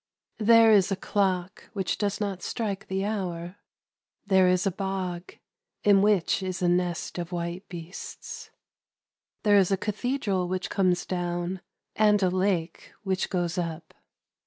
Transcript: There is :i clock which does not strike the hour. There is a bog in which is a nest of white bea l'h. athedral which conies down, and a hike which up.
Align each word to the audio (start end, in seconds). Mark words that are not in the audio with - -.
There 0.39 0.71
is 0.71 0.91
:i 0.91 0.95
clock 0.95 1.69
which 1.73 1.99
does 1.99 2.19
not 2.19 2.41
strike 2.41 2.87
the 2.87 3.05
hour. 3.05 3.57
There 4.25 4.47
is 4.47 4.65
a 4.65 4.71
bog 4.71 5.35
in 5.83 6.01
which 6.01 6.41
is 6.41 6.63
a 6.63 6.67
nest 6.67 7.19
of 7.19 7.31
white 7.31 7.69
bea 7.69 7.89
l'h. 7.91 8.49
athedral 9.45 10.47
which 10.47 10.71
conies 10.71 11.05
down, 11.05 11.61
and 11.95 12.23
a 12.23 12.31
hike 12.31 12.93
which 13.03 13.31
up. 13.59 13.93